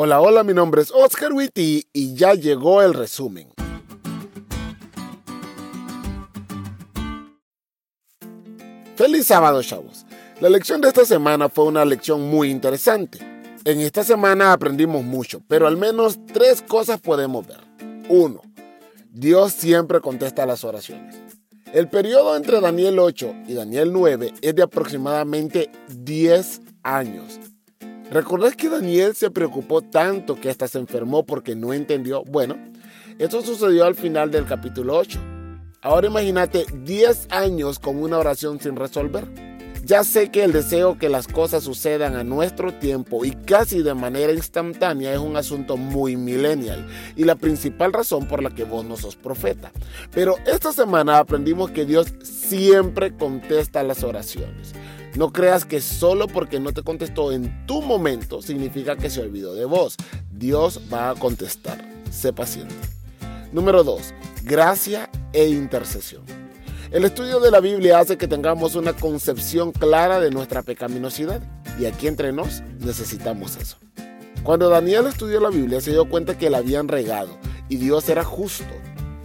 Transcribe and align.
Hola, 0.00 0.20
hola, 0.20 0.44
mi 0.44 0.54
nombre 0.54 0.80
es 0.80 0.92
Oscar 0.92 1.32
Witty 1.32 1.88
y 1.92 2.14
ya 2.14 2.34
llegó 2.34 2.82
el 2.82 2.94
resumen. 2.94 3.48
Feliz 8.94 9.26
sábado, 9.26 9.60
chavos. 9.60 10.06
La 10.40 10.50
lección 10.50 10.80
de 10.80 10.86
esta 10.86 11.04
semana 11.04 11.48
fue 11.48 11.64
una 11.64 11.84
lección 11.84 12.30
muy 12.30 12.48
interesante. 12.48 13.18
En 13.64 13.80
esta 13.80 14.04
semana 14.04 14.52
aprendimos 14.52 15.02
mucho, 15.02 15.42
pero 15.48 15.66
al 15.66 15.76
menos 15.76 16.16
tres 16.32 16.62
cosas 16.62 17.00
podemos 17.00 17.44
ver. 17.44 17.58
Uno, 18.08 18.42
Dios 19.10 19.52
siempre 19.52 20.00
contesta 20.00 20.46
las 20.46 20.62
oraciones. 20.62 21.16
El 21.72 21.88
periodo 21.88 22.36
entre 22.36 22.60
Daniel 22.60 23.00
8 23.00 23.34
y 23.48 23.54
Daniel 23.54 23.92
9 23.92 24.32
es 24.42 24.54
de 24.54 24.62
aproximadamente 24.62 25.72
10 25.88 26.60
años. 26.84 27.40
¿Recordás 28.10 28.56
que 28.56 28.70
Daniel 28.70 29.14
se 29.14 29.30
preocupó 29.30 29.82
tanto 29.82 30.34
que 30.34 30.48
hasta 30.48 30.66
se 30.66 30.78
enfermó 30.78 31.26
porque 31.26 31.54
no 31.54 31.74
entendió? 31.74 32.24
Bueno, 32.24 32.56
esto 33.18 33.42
sucedió 33.42 33.84
al 33.84 33.96
final 33.96 34.30
del 34.30 34.46
capítulo 34.46 34.96
8. 34.96 35.20
Ahora 35.82 36.06
imagínate 36.06 36.64
10 36.72 37.28
años 37.30 37.78
con 37.78 38.02
una 38.02 38.16
oración 38.16 38.60
sin 38.60 38.76
resolver. 38.76 39.28
Ya 39.84 40.04
sé 40.04 40.30
que 40.30 40.42
el 40.42 40.52
deseo 40.52 40.98
que 40.98 41.10
las 41.10 41.28
cosas 41.28 41.64
sucedan 41.64 42.16
a 42.16 42.24
nuestro 42.24 42.72
tiempo 42.74 43.26
y 43.26 43.30
casi 43.32 43.82
de 43.82 43.94
manera 43.94 44.32
instantánea 44.32 45.12
es 45.12 45.18
un 45.18 45.36
asunto 45.36 45.76
muy 45.76 46.16
millennial 46.16 46.86
y 47.14 47.24
la 47.24 47.36
principal 47.36 47.92
razón 47.92 48.26
por 48.26 48.42
la 48.42 48.50
que 48.50 48.64
vos 48.64 48.84
no 48.86 48.96
sos 48.96 49.16
profeta. 49.16 49.70
Pero 50.12 50.36
esta 50.46 50.72
semana 50.72 51.18
aprendimos 51.18 51.70
que 51.70 51.84
Dios 51.84 52.12
siempre 52.22 53.14
contesta 53.14 53.82
las 53.82 54.02
oraciones. 54.02 54.74
No 55.18 55.32
creas 55.32 55.64
que 55.64 55.80
solo 55.80 56.28
porque 56.28 56.60
no 56.60 56.72
te 56.72 56.84
contestó 56.84 57.32
en 57.32 57.66
tu 57.66 57.82
momento 57.82 58.40
significa 58.40 58.94
que 58.94 59.10
se 59.10 59.20
olvidó 59.20 59.52
de 59.52 59.64
vos. 59.64 59.96
Dios 60.30 60.80
va 60.94 61.10
a 61.10 61.16
contestar. 61.16 61.84
Sé 62.08 62.32
paciente. 62.32 62.76
Número 63.50 63.82
2. 63.82 64.14
Gracia 64.44 65.10
e 65.32 65.48
intercesión. 65.48 66.22
El 66.92 67.04
estudio 67.04 67.40
de 67.40 67.50
la 67.50 67.58
Biblia 67.58 67.98
hace 67.98 68.16
que 68.16 68.28
tengamos 68.28 68.76
una 68.76 68.92
concepción 68.92 69.72
clara 69.72 70.20
de 70.20 70.30
nuestra 70.30 70.62
pecaminosidad 70.62 71.42
y 71.80 71.86
aquí 71.86 72.06
entre 72.06 72.32
nos 72.32 72.60
necesitamos 72.78 73.56
eso. 73.56 73.76
Cuando 74.44 74.68
Daniel 74.68 75.08
estudió 75.08 75.40
la 75.40 75.50
Biblia 75.50 75.80
se 75.80 75.90
dio 75.90 76.08
cuenta 76.08 76.38
que 76.38 76.48
la 76.48 76.58
habían 76.58 76.86
regado 76.86 77.36
y 77.68 77.78
Dios 77.78 78.08
era 78.08 78.22
justo. 78.22 78.72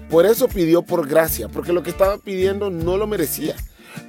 Por 0.10 0.26
eso 0.26 0.48
pidió 0.48 0.82
por 0.82 1.08
gracia, 1.08 1.50
porque 1.50 1.72
lo 1.72 1.84
que 1.84 1.92
estaba 1.92 2.18
pidiendo 2.18 2.72
no 2.72 2.98
lo 2.98 3.06
merecía. 3.06 3.56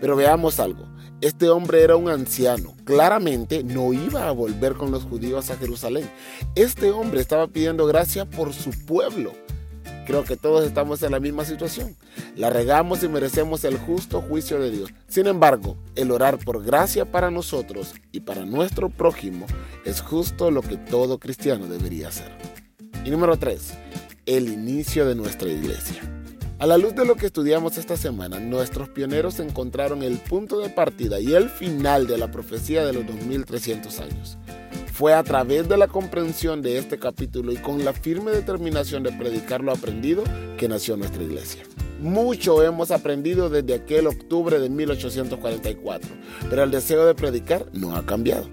Pero 0.01 0.17
veamos 0.17 0.61
algo, 0.61 0.87
este 1.21 1.49
hombre 1.49 1.83
era 1.83 1.97
un 1.97 2.09
anciano, 2.09 2.75
claramente 2.85 3.65
no 3.65 3.93
iba 3.93 4.29
a 4.29 4.33
volver 4.33 4.75
con 4.75 4.91
los 4.91 5.05
judíos 5.05 5.51
a 5.51 5.57
Jerusalén. 5.57 6.09
Este 6.55 6.91
hombre 6.91 7.21
estaba 7.21 7.49
pidiendo 7.49 7.87
gracia 7.87 8.25
por 8.25 8.53
su 8.53 8.71
pueblo 8.85 9.33
Creo 10.07 10.25
que 10.25 10.37
todos 10.37 10.67
estamos 10.67 11.03
en 11.03 11.13
la 11.13 11.21
misma 11.21 11.45
situación. 11.45 11.97
La 12.37 12.51
regamos 12.51 13.03
y 13.03 13.09
merecemos 13.09 13.65
el 13.65 13.79
justo 13.79 14.21
juicio 14.21 14.61
de 14.61 14.71
Dios. 14.71 14.91
Sin 15.09 15.27
embargo, 15.27 15.77
el 15.95 16.11
orar 16.11 16.39
por 16.39 16.63
gracia 16.63 17.11
para 17.11 17.31
nosotros 17.31 17.95
y 18.13 18.21
para 18.21 18.45
nuestro 18.45 18.91
prójimo 18.91 19.47
es 19.85 20.03
justo 20.03 20.51
lo 20.51 20.61
que 20.61 20.77
todo 20.77 21.19
cristiano 21.19 21.67
debería 21.67 22.09
hacer. 22.09 22.31
Y 23.05 23.11
número 23.11 23.39
3, 23.39 23.73
el 24.27 24.49
inicio 24.49 25.07
de 25.07 25.15
nuestra 25.15 25.49
iglesia. 25.49 26.24
A 26.61 26.67
la 26.67 26.79
luz 26.79 26.95
de 26.95 27.05
lo 27.05 27.17
que 27.17 27.27
estudiamos 27.27 27.79
esta 27.79 27.97
semana, 27.97 28.39
nuestros 28.39 28.89
pioneros 28.89 29.41
encontraron 29.41 30.05
el 30.05 30.19
punto 30.19 30.61
de 30.61 30.71
partida 30.71 31.19
y 31.19 31.35
el 31.35 31.49
final 31.51 32.07
de 32.07 32.17
la 32.17 32.31
profecía 32.31 32.87
de 32.87 32.93
los 32.93 33.05
2300 33.07 33.99
años. 33.99 34.39
Fue 34.93 35.15
a 35.15 35.25
través 35.25 35.69
de 35.69 35.77
la 35.77 35.89
comprensión 35.89 36.63
de 36.63 36.79
este 36.79 37.01
capítulo 37.01 37.51
y 37.51 37.57
con 37.57 37.85
la 37.85 37.93
firme 37.93 38.31
determinación 38.31 39.03
de 39.03 39.11
predicar 39.11 39.63
lo 39.63 39.73
aprendido 39.73 40.23
que 40.57 40.69
nació 40.69 40.97
nuestra 40.97 41.25
iglesia. 41.25 41.65
Mucho 42.01 42.63
hemos 42.63 42.93
aprendido 42.93 43.51
desde 43.51 43.75
aquel 43.75 44.07
octubre 44.07 44.61
de 44.61 44.71
1844, 44.71 46.09
pero 46.49 46.63
el 46.63 46.71
deseo 46.71 47.05
de 47.05 47.17
predicar 47.17 47.67
no 47.73 47.97
ha 47.97 48.07
cambiado. 48.07 48.49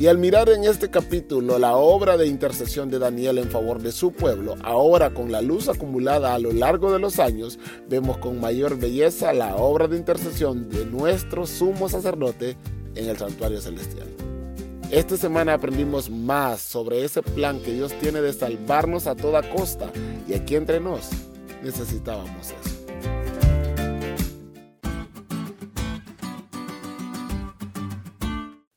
Y 0.00 0.06
al 0.06 0.16
mirar 0.16 0.48
en 0.48 0.64
este 0.64 0.88
capítulo 0.88 1.58
la 1.58 1.76
obra 1.76 2.16
de 2.16 2.26
intercesión 2.26 2.88
de 2.88 2.98
Daniel 2.98 3.36
en 3.36 3.50
favor 3.50 3.82
de 3.82 3.92
su 3.92 4.12
pueblo, 4.12 4.56
ahora 4.62 5.12
con 5.12 5.30
la 5.30 5.42
luz 5.42 5.68
acumulada 5.68 6.32
a 6.32 6.38
lo 6.38 6.52
largo 6.52 6.90
de 6.90 6.98
los 6.98 7.18
años, 7.18 7.58
vemos 7.86 8.16
con 8.16 8.40
mayor 8.40 8.78
belleza 8.78 9.34
la 9.34 9.56
obra 9.56 9.88
de 9.88 9.98
intercesión 9.98 10.70
de 10.70 10.86
nuestro 10.86 11.46
sumo 11.46 11.90
sacerdote 11.90 12.56
en 12.94 13.10
el 13.10 13.18
santuario 13.18 13.60
celestial. 13.60 14.08
Esta 14.90 15.18
semana 15.18 15.52
aprendimos 15.52 16.08
más 16.08 16.62
sobre 16.62 17.04
ese 17.04 17.20
plan 17.20 17.60
que 17.60 17.74
Dios 17.74 17.92
tiene 18.00 18.22
de 18.22 18.32
salvarnos 18.32 19.06
a 19.06 19.14
toda 19.14 19.42
costa 19.50 19.92
y 20.26 20.32
aquí 20.32 20.56
entre 20.56 20.80
nos 20.80 21.10
necesitábamos 21.62 22.46
eso. 22.46 22.79